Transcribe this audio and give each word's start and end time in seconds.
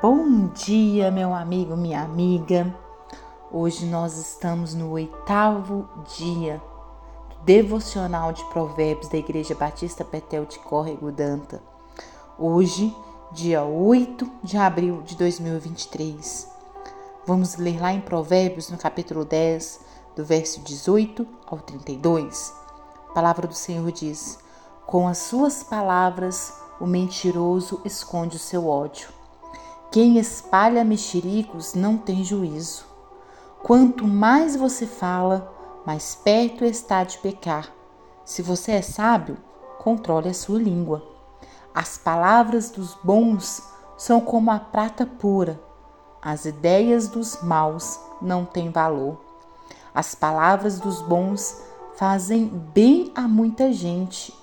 Bom 0.00 0.48
dia, 0.48 1.10
meu 1.10 1.34
amigo, 1.34 1.76
minha 1.76 2.02
amiga. 2.02 2.74
Hoje 3.50 3.84
nós 3.84 4.16
estamos 4.16 4.74
no 4.74 4.90
oitavo 4.90 5.86
dia 6.16 6.62
do 7.28 7.44
devocional 7.44 8.32
de 8.32 8.42
Provérbios 8.46 9.08
da 9.08 9.18
Igreja 9.18 9.54
Batista 9.54 10.04
Petel 10.04 10.46
de 10.46 10.58
Córrego 10.60 11.12
Danta. 11.12 11.60
Hoje, 12.38 12.96
dia 13.32 13.64
8 13.64 14.30
de 14.42 14.56
abril 14.56 15.02
de 15.02 15.14
2023. 15.14 16.48
Vamos 17.26 17.56
ler 17.56 17.80
lá 17.80 17.92
em 17.92 18.00
Provérbios, 18.00 18.70
no 18.70 18.78
capítulo 18.78 19.24
10, 19.24 19.80
do 20.16 20.24
verso 20.24 20.60
18 20.60 21.26
ao 21.46 21.58
32. 21.58 22.54
A 23.10 23.12
palavra 23.12 23.46
do 23.46 23.54
Senhor 23.54 23.92
diz: 23.92 24.38
Com 24.86 25.06
as 25.06 25.18
suas 25.18 25.62
palavras 25.62 26.54
o 26.80 26.86
mentiroso 26.86 27.80
esconde 27.84 28.36
o 28.36 28.40
seu 28.40 28.66
ódio. 28.66 29.21
Quem 29.92 30.18
espalha 30.18 30.82
mexericos 30.82 31.74
não 31.74 31.96
tem 31.96 32.24
juízo. 32.24 32.84
Quanto 33.62 34.08
mais 34.08 34.56
você 34.56 34.86
fala, 34.86 35.52
mais 35.86 36.16
perto 36.16 36.64
está 36.64 37.04
de 37.04 37.18
pecar. 37.18 37.70
Se 38.24 38.42
você 38.42 38.72
é 38.72 38.82
sábio, 38.82 39.36
controle 39.78 40.28
a 40.28 40.34
sua 40.34 40.58
língua. 40.58 41.06
As 41.72 41.96
palavras 41.96 42.70
dos 42.70 42.98
bons 43.04 43.62
são 43.96 44.20
como 44.20 44.50
a 44.50 44.58
prata 44.58 45.06
pura. 45.06 45.60
As 46.20 46.44
ideias 46.44 47.06
dos 47.06 47.40
maus 47.42 48.00
não 48.20 48.44
têm 48.44 48.70
valor. 48.70 49.20
As 49.94 50.14
palavras 50.14 50.80
dos 50.80 51.00
bons 51.00 51.62
fazem 51.94 52.48
bem 52.48 53.12
a 53.14 53.22
muita 53.22 53.72
gente 53.72 54.34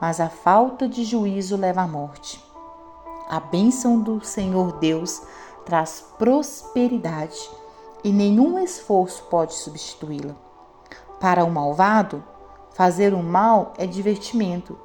mas 0.00 0.18
a 0.18 0.30
falta 0.30 0.88
de 0.88 1.04
juízo 1.04 1.56
leva 1.56 1.82
à 1.82 1.86
morte. 1.86 2.42
A 3.30 3.38
bênção 3.38 4.00
do 4.00 4.24
Senhor 4.24 4.72
Deus 4.80 5.22
traz 5.64 6.04
prosperidade 6.18 7.38
e 8.02 8.12
nenhum 8.12 8.58
esforço 8.58 9.22
pode 9.30 9.54
substituí-la. 9.54 10.34
Para 11.20 11.44
o 11.44 11.50
malvado, 11.50 12.24
fazer 12.72 13.14
o 13.14 13.22
mal 13.22 13.72
é 13.78 13.86
divertimento, 13.86 14.76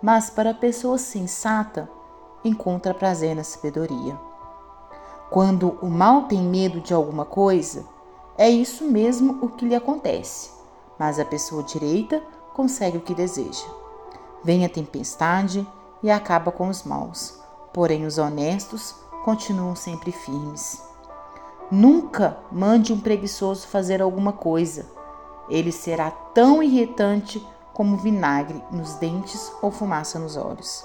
mas 0.00 0.30
para 0.30 0.52
a 0.52 0.54
pessoa 0.54 0.96
sensata, 0.96 1.90
encontra 2.42 2.94
prazer 2.94 3.36
na 3.36 3.44
sabedoria. 3.44 4.18
Quando 5.28 5.78
o 5.82 5.90
mal 5.90 6.22
tem 6.22 6.40
medo 6.40 6.80
de 6.80 6.94
alguma 6.94 7.26
coisa, 7.26 7.84
é 8.38 8.48
isso 8.48 8.84
mesmo 8.84 9.44
o 9.44 9.50
que 9.50 9.66
lhe 9.66 9.74
acontece, 9.74 10.52
mas 10.98 11.20
a 11.20 11.24
pessoa 11.26 11.62
direita 11.62 12.22
consegue 12.54 12.96
o 12.96 13.02
que 13.02 13.14
deseja. 13.14 13.66
Vem 14.42 14.64
a 14.64 14.70
tempestade 14.70 15.68
e 16.02 16.10
acaba 16.10 16.50
com 16.50 16.70
os 16.70 16.82
maus, 16.82 17.39
porém 17.72 18.04
os 18.06 18.18
honestos 18.18 18.94
continuam 19.24 19.74
sempre 19.74 20.12
firmes. 20.12 20.82
Nunca 21.70 22.38
mande 22.50 22.92
um 22.92 22.98
preguiçoso 22.98 23.66
fazer 23.68 24.02
alguma 24.02 24.32
coisa. 24.32 24.86
Ele 25.48 25.70
será 25.70 26.10
tão 26.10 26.62
irritante 26.62 27.44
como 27.72 27.96
vinagre 27.96 28.62
nos 28.70 28.94
dentes 28.94 29.52
ou 29.62 29.70
fumaça 29.70 30.18
nos 30.18 30.36
olhos. 30.36 30.84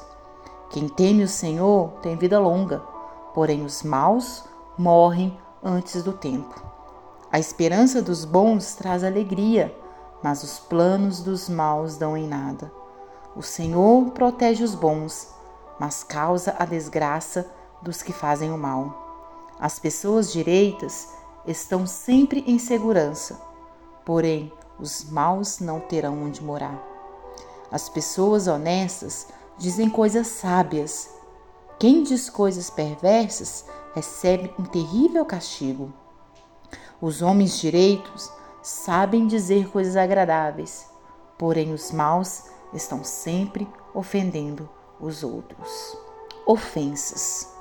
Quem 0.70 0.88
teme 0.88 1.24
o 1.24 1.28
Senhor 1.28 1.90
tem 2.02 2.16
vida 2.16 2.40
longa, 2.40 2.80
porém 3.34 3.64
os 3.64 3.84
maus 3.84 4.44
morrem 4.78 5.38
antes 5.64 6.04
do 6.04 6.14
tempo. 6.14 6.64
A 7.32 7.40
esperança 7.40 8.02
dos 8.02 8.24
bons 8.24 8.76
traz 8.76 9.04
alegria, 9.04 9.76
mas 10.22 10.44
os 10.44 10.60
planos 10.60 11.22
dos 11.22 11.50
maus 11.50 11.98
dão 11.98 12.16
em 12.16 12.28
nada. 12.28 12.72
O 13.36 13.42
Senhor 13.42 14.12
protege 14.12 14.64
os 14.64 14.74
bons, 14.74 15.35
mas 15.80 16.04
causa 16.04 16.56
a 16.58 16.66
desgraça 16.66 17.50
dos 17.82 18.02
que 18.02 18.14
fazem 18.14 18.52
o 18.52 18.58
mal. 18.58 19.54
As 19.60 19.80
pessoas 19.80 20.32
direitas 20.32 21.08
estão 21.46 21.86
sempre 21.86 22.44
em 22.48 22.58
segurança, 22.58 23.40
porém 24.04 24.52
os 24.80 25.10
maus 25.10 25.60
não 25.60 25.80
terão 25.80 26.24
onde 26.24 26.44
morar. 26.44 26.82
As 27.72 27.88
pessoas 27.90 28.48
honestas 28.48 29.28
dizem 29.58 29.90
coisas 29.90 30.28
sábias. 30.28 31.10
Quem 31.80 32.04
diz 32.04 32.30
coisas 32.30 32.70
perversas 32.70 33.66
recebe 33.94 34.54
um 34.60 34.64
terrível 34.64 35.26
castigo. 35.26 35.94
Os 37.02 37.22
homens 37.22 37.58
direitos 37.58 38.32
sabem 38.62 39.28
dizer 39.28 39.70
coisas 39.70 39.96
agradáveis, 39.96 40.90
porém 41.38 41.74
os 41.74 41.92
maus 41.92 42.44
estão 42.74 43.04
sempre 43.04 43.68
ofendendo 43.94 44.70
os 45.00 45.24
outros. 45.24 45.98
Ofensas. 46.46 47.54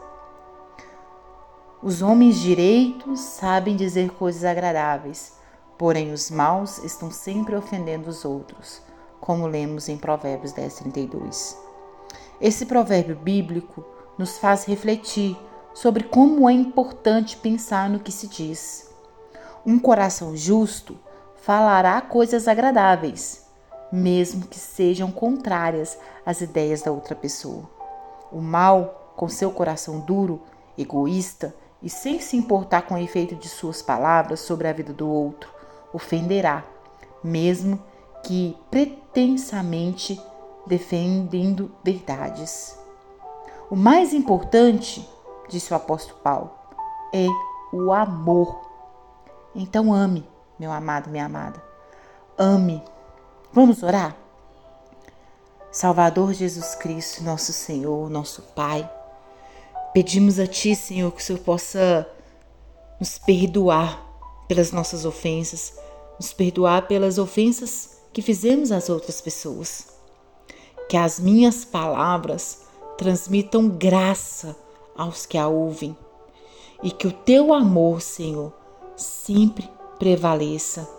Os 1.83 2.01
homens 2.03 2.37
direitos 2.37 3.21
sabem 3.21 3.77
dizer 3.77 4.11
coisas 4.13 4.45
agradáveis, 4.45 5.35
porém 5.77 6.13
os 6.13 6.31
maus 6.31 6.79
estão 6.79 7.11
sempre 7.11 7.55
ofendendo 7.55 8.09
os 8.09 8.25
outros, 8.25 8.81
como 9.21 9.47
lemos 9.47 9.89
em 9.89 9.99
Provérbios 9.99 10.53
10, 10.53 10.75
32. 10.77 11.59
Esse 12.41 12.67
provérbio 12.67 13.17
bíblico 13.17 13.85
nos 14.19 14.39
faz 14.39 14.65
refletir 14.65 15.37
sobre 15.75 16.05
como 16.05 16.49
é 16.49 16.53
importante 16.53 17.37
pensar 17.37 17.91
no 17.91 18.01
que 18.01 18.13
se 18.13 18.29
diz. 18.29 18.91
Um 19.67 19.79
coração 19.79 20.37
justo 20.37 20.97
falará 21.37 22.01
coisas 22.01 22.49
agradáveis, 22.49 23.44
mesmo 23.95 24.47
que 24.47 24.59
sejam 24.59 25.11
contrárias 25.11 25.97
às 26.27 26.41
ideias 26.41 26.83
da 26.83 26.91
outra 26.91 27.15
pessoa. 27.15 27.63
O 28.33 28.41
mal, 28.41 29.13
com 29.17 29.29
seu 29.29 29.53
coração 29.53 30.01
duro, 30.01 30.43
egoísta 30.77 31.55
e 31.81 31.89
sem 31.89 32.19
se 32.19 32.37
importar 32.37 32.83
com 32.83 32.95
o 32.95 32.99
efeito 32.99 33.37
de 33.37 33.49
suas 33.49 33.81
palavras 33.81 34.41
sobre 34.41 34.67
a 34.67 34.73
vida 34.73 34.93
do 34.93 35.09
outro, 35.09 35.49
ofenderá, 35.93 36.65
mesmo 37.23 37.81
que 38.25 38.57
pretensamente 38.69 40.21
defendendo 40.67 41.71
verdades. 41.85 42.77
O 43.71 43.77
mais 43.77 44.13
importante, 44.13 45.09
disse 45.49 45.73
o 45.73 45.77
apóstolo 45.77 46.19
Paulo, 46.21 46.51
é 47.13 47.27
o 47.73 47.93
amor. 47.93 48.61
Então 49.55 49.93
ame, 49.93 50.29
meu 50.59 50.73
amado, 50.73 51.11
minha 51.11 51.27
amada. 51.27 51.63
Ame 52.37 52.83
Vamos 53.55 53.85
orar? 53.85 54.17
Salvador 55.71 56.35
Jesus 56.35 56.75
Cristo, 56.75 57.23
nosso 57.23 57.53
Senhor, 57.53 58.11
nosso 58.11 58.43
Pai, 58.43 58.91
pedimos 59.93 60.41
a 60.41 60.47
Ti, 60.49 60.75
Senhor, 60.75 61.13
que 61.13 61.23
o 61.23 61.25
Senhor 61.25 61.39
possa 61.39 62.05
nos 62.99 63.17
perdoar 63.17 64.05
pelas 64.49 64.73
nossas 64.73 65.05
ofensas, 65.05 65.73
nos 66.19 66.33
perdoar 66.33 66.89
pelas 66.89 67.17
ofensas 67.17 67.99
que 68.13 68.21
fizemos 68.21 68.73
às 68.73 68.91
outras 68.91 69.21
pessoas. 69.21 69.87
Que 70.89 70.97
as 70.97 71.21
minhas 71.21 71.65
palavras 71.65 72.63
transmitam 72.99 73.69
graça 73.69 74.57
aos 74.97 75.27
que 75.27 75.39
a 75.39 75.47
ouvem 75.47 75.97
e 76.83 76.91
que 76.91 77.07
o 77.07 77.13
Teu 77.13 77.55
amor, 77.55 78.01
Senhor, 78.01 78.53
sempre 78.97 79.71
prevaleça. 79.97 80.91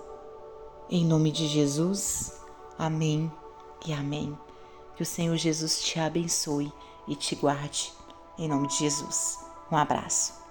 Em 0.90 1.04
nome 1.04 1.32
de 1.32 1.48
Jesus. 1.48 2.45
Amém 2.78 3.32
e 3.86 3.94
amém. 3.94 4.38
Que 4.96 5.04
o 5.04 5.06
Senhor 5.06 5.36
Jesus 5.38 5.82
te 5.82 6.00
abençoe 6.00 6.72
e 7.08 7.16
te 7.16 7.36
guarde. 7.36 7.94
Em 8.38 8.48
nome 8.48 8.68
de 8.68 8.78
Jesus. 8.78 9.40
Um 9.72 9.78
abraço. 9.78 10.36